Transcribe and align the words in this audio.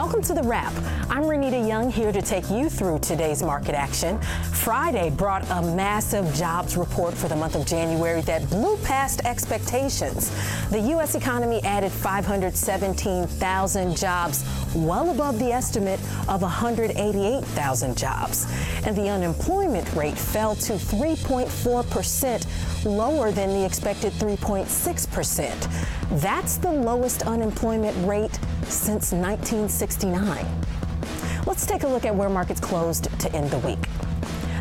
Welcome 0.00 0.22
to 0.22 0.32
The 0.34 0.44
Wrap. 0.44 0.97
I'm 1.10 1.22
Renita 1.22 1.66
Young 1.66 1.90
here 1.90 2.12
to 2.12 2.20
take 2.20 2.50
you 2.50 2.68
through 2.68 2.98
today's 2.98 3.42
market 3.42 3.74
action. 3.74 4.20
Friday 4.52 5.08
brought 5.08 5.42
a 5.50 5.62
massive 5.74 6.34
jobs 6.34 6.76
report 6.76 7.14
for 7.14 7.28
the 7.28 7.36
month 7.36 7.54
of 7.54 7.64
January 7.64 8.20
that 8.22 8.50
blew 8.50 8.76
past 8.78 9.22
expectations. 9.24 10.30
The 10.68 10.80
U.S. 10.80 11.14
economy 11.14 11.62
added 11.64 11.92
517,000 11.92 13.96
jobs, 13.96 14.44
well 14.74 15.08
above 15.08 15.38
the 15.38 15.50
estimate 15.50 15.98
of 16.28 16.42
188,000 16.42 17.96
jobs. 17.96 18.46
And 18.84 18.94
the 18.94 19.08
unemployment 19.08 19.90
rate 19.94 20.18
fell 20.18 20.56
to 20.56 20.74
3.4 20.74 21.90
percent, 21.90 22.46
lower 22.84 23.30
than 23.30 23.54
the 23.54 23.64
expected 23.64 24.12
3.6 24.12 25.10
percent. 25.10 25.68
That's 26.20 26.58
the 26.58 26.70
lowest 26.70 27.22
unemployment 27.22 27.96
rate 28.06 28.38
since 28.64 29.12
1969. 29.12 30.44
Let's 31.48 31.64
take 31.64 31.82
a 31.82 31.88
look 31.88 32.04
at 32.04 32.14
where 32.14 32.28
markets 32.28 32.60
closed 32.60 33.04
to 33.20 33.32
end 33.34 33.50
the 33.50 33.58
week. 33.60 33.78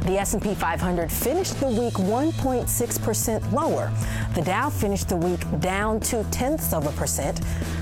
The 0.05 0.17
S&P 0.19 0.55
500 0.55 1.11
finished 1.11 1.59
the 1.59 1.67
week 1.67 1.95
1.6% 1.95 3.51
lower. 3.51 3.91
The 4.35 4.41
Dow 4.41 4.69
finished 4.69 5.09
the 5.09 5.17
week 5.17 5.41
down 5.59 5.99
two 5.99 6.25
tenths 6.31 6.71
of 6.71 6.87
a 6.87 6.91
percent. 6.93 7.41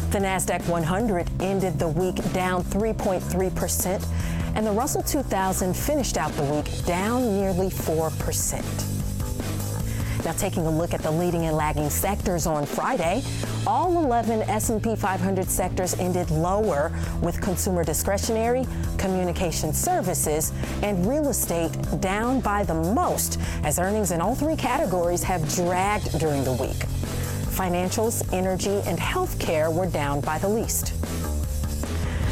The 0.09 0.17
Nasdaq 0.17 0.67
100 0.67 1.29
ended 1.39 1.77
the 1.77 1.87
week 1.87 2.15
down 2.33 2.63
3.3%, 2.63 4.07
and 4.55 4.65
the 4.65 4.71
Russell 4.71 5.03
2000 5.03 5.77
finished 5.77 6.17
out 6.17 6.31
the 6.31 6.43
week 6.43 6.83
down 6.85 7.35
nearly 7.35 7.69
4%. 7.69 8.94
Now 10.25 10.31
taking 10.31 10.65
a 10.65 10.71
look 10.71 10.95
at 10.95 11.03
the 11.03 11.11
leading 11.11 11.45
and 11.45 11.55
lagging 11.55 11.91
sectors 11.91 12.47
on 12.47 12.65
Friday, 12.65 13.21
all 13.67 14.03
11 14.03 14.41
S&P 14.41 14.95
500 14.95 15.47
sectors 15.47 15.93
ended 15.99 16.31
lower 16.31 16.91
with 17.21 17.39
consumer 17.39 17.83
discretionary, 17.83 18.65
communication 18.97 19.71
services, 19.71 20.51
and 20.81 21.05
real 21.05 21.27
estate 21.29 21.77
down 22.01 22.39
by 22.39 22.63
the 22.63 22.73
most 22.73 23.39
as 23.63 23.77
earnings 23.77 24.09
in 24.09 24.19
all 24.19 24.33
three 24.33 24.55
categories 24.55 25.21
have 25.21 25.47
dragged 25.53 26.17
during 26.17 26.43
the 26.43 26.53
week. 26.53 26.87
Financials, 27.53 28.27
energy, 28.33 28.81
and 28.87 28.97
healthcare 28.97 29.71
were 29.71 29.85
down 29.85 30.21
by 30.21 30.39
the 30.39 30.49
least. 30.49 30.93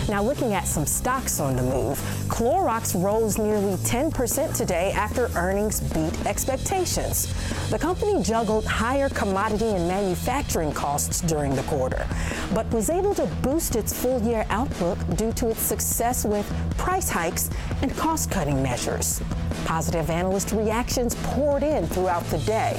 Now, 0.09 0.21
looking 0.21 0.53
at 0.53 0.67
some 0.67 0.85
stocks 0.85 1.39
on 1.39 1.55
the 1.55 1.63
move, 1.63 1.97
Clorox 2.27 3.01
rose 3.01 3.37
nearly 3.37 3.75
10% 3.77 4.55
today 4.55 4.91
after 4.91 5.29
earnings 5.35 5.79
beat 5.79 6.25
expectations. 6.25 7.33
The 7.69 7.79
company 7.79 8.21
juggled 8.21 8.65
higher 8.65 9.07
commodity 9.09 9.67
and 9.67 9.87
manufacturing 9.87 10.73
costs 10.73 11.21
during 11.21 11.55
the 11.55 11.63
quarter, 11.63 12.05
but 12.53 12.69
was 12.71 12.89
able 12.89 13.15
to 13.15 13.25
boost 13.41 13.75
its 13.75 13.93
full 13.93 14.21
year 14.21 14.45
outlook 14.49 14.97
due 15.15 15.31
to 15.33 15.49
its 15.49 15.61
success 15.61 16.25
with 16.25 16.45
price 16.77 17.09
hikes 17.09 17.49
and 17.81 17.95
cost 17.95 18.29
cutting 18.29 18.61
measures. 18.61 19.21
Positive 19.63 20.09
analyst 20.09 20.51
reactions 20.51 21.15
poured 21.23 21.63
in 21.63 21.87
throughout 21.87 22.25
the 22.25 22.39
day. 22.39 22.77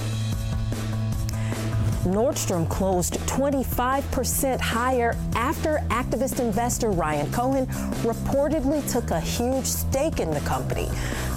Nordstrom 2.04 2.68
closed 2.68 3.14
25% 3.26 4.60
higher 4.60 5.16
after 5.34 5.78
activist 5.88 6.38
investor 6.38 6.90
Ryan 6.90 7.30
Cohen 7.32 7.66
reportedly 8.04 8.86
took 8.92 9.10
a 9.10 9.20
huge 9.20 9.64
stake 9.64 10.20
in 10.20 10.30
the 10.30 10.40
company. 10.40 10.88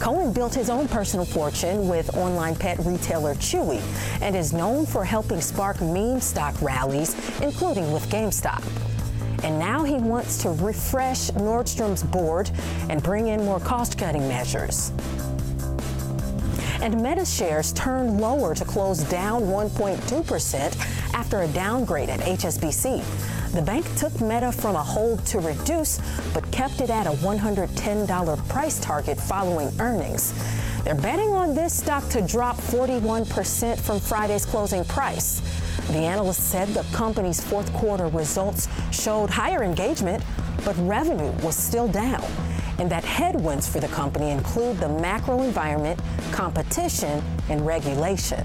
Cohen 0.01 0.33
built 0.33 0.53
his 0.53 0.69
own 0.69 0.87
personal 0.89 1.25
fortune 1.25 1.87
with 1.87 2.15
online 2.17 2.55
pet 2.55 2.77
retailer 2.79 3.33
Chewy 3.35 3.81
and 4.21 4.35
is 4.35 4.51
known 4.51 4.85
for 4.85 5.05
helping 5.05 5.39
spark 5.39 5.79
meme 5.81 6.19
stock 6.19 6.61
rallies, 6.61 7.15
including 7.41 7.91
with 7.93 8.07
GameStop. 8.09 8.63
And 9.43 9.57
now 9.57 9.83
he 9.83 9.95
wants 9.95 10.37
to 10.43 10.49
refresh 10.49 11.31
Nordstrom's 11.31 12.03
board 12.03 12.51
and 12.89 13.01
bring 13.01 13.27
in 13.27 13.45
more 13.45 13.59
cost 13.59 13.97
cutting 13.97 14.27
measures 14.27 14.91
and 16.81 17.01
Meta 17.01 17.25
shares 17.25 17.71
turned 17.73 18.19
lower 18.21 18.53
to 18.53 18.65
close 18.65 18.99
down 19.03 19.43
1.2% 19.43 21.13
after 21.13 21.41
a 21.41 21.47
downgrade 21.47 22.09
at 22.09 22.19
HSBC. 22.19 23.03
The 23.53 23.61
bank 23.61 23.85
took 23.95 24.19
Meta 24.21 24.51
from 24.51 24.75
a 24.75 24.83
hold 24.83 25.25
to 25.27 25.39
reduce, 25.39 25.99
but 26.33 26.49
kept 26.51 26.81
it 26.81 26.89
at 26.89 27.07
a 27.07 27.11
$110 27.11 28.49
price 28.49 28.79
target 28.79 29.19
following 29.19 29.71
earnings. 29.79 30.33
They're 30.83 30.95
betting 30.95 31.29
on 31.29 31.55
this 31.55 31.73
stock 31.73 32.07
to 32.09 32.21
drop 32.21 32.57
41% 32.57 33.79
from 33.79 33.99
Friday's 33.99 34.45
closing 34.45 34.85
price. 34.85 35.41
The 35.87 35.99
analyst 35.99 36.49
said 36.49 36.69
the 36.69 36.85
company's 36.95 37.43
fourth 37.43 37.71
quarter 37.73 38.07
results 38.07 38.67
showed 38.91 39.29
higher 39.29 39.63
engagement, 39.63 40.23
but 40.63 40.77
revenue 40.79 41.31
was 41.43 41.55
still 41.55 41.87
down 41.87 42.23
and 42.79 42.89
that 42.89 43.03
headwinds 43.03 43.67
for 43.67 43.79
the 43.79 43.87
company 43.87 44.31
include 44.31 44.77
the 44.77 44.89
macro 44.89 45.41
environment, 45.41 45.99
competition, 46.31 47.23
and 47.49 47.65
regulation. 47.65 48.43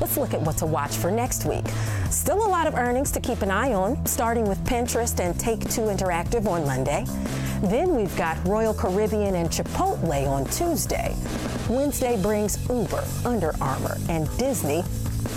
Let's 0.00 0.16
look 0.16 0.34
at 0.34 0.40
what 0.40 0.56
to 0.58 0.66
watch 0.66 0.96
for 0.96 1.10
next 1.10 1.44
week. 1.44 1.66
Still 2.10 2.46
a 2.46 2.48
lot 2.48 2.66
of 2.66 2.74
earnings 2.74 3.10
to 3.12 3.20
keep 3.20 3.42
an 3.42 3.50
eye 3.50 3.72
on, 3.72 4.04
starting 4.06 4.46
with 4.46 4.62
Pinterest 4.64 5.18
and 5.20 5.38
Take 5.38 5.60
Two 5.70 5.82
Interactive 5.82 6.46
on 6.46 6.66
Monday. 6.66 7.04
Then 7.62 7.94
we've 7.94 8.14
got 8.16 8.36
Royal 8.46 8.74
Caribbean 8.74 9.34
and 9.34 9.48
Chipotle 9.48 10.28
on 10.28 10.44
Tuesday. 10.46 11.14
Wednesday 11.68 12.20
brings 12.20 12.58
Uber, 12.68 13.04
Under 13.24 13.54
Armour, 13.60 13.96
and 14.08 14.28
Disney. 14.36 14.84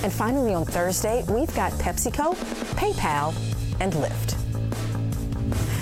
And 0.03 0.11
finally 0.11 0.53
on 0.53 0.65
Thursday, 0.65 1.23
we've 1.29 1.53
got 1.55 1.71
PepsiCo, 1.73 2.35
PayPal, 2.75 3.33
and 3.79 3.93
Lyft. 3.93 4.46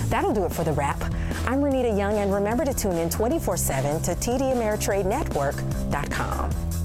That'll 0.08 0.32
do 0.32 0.44
it 0.44 0.52
for 0.52 0.64
the 0.64 0.72
wrap. 0.72 1.00
I'm 1.46 1.60
Renita 1.60 1.96
Young, 1.96 2.18
and 2.18 2.32
remember 2.32 2.64
to 2.64 2.74
tune 2.74 2.96
in 2.96 3.10
24 3.10 3.56
7 3.56 4.02
to 4.02 4.10
TDAmeritradeNetwork.com. 4.12 6.75